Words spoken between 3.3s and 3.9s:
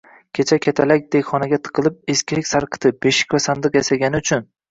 va sandiq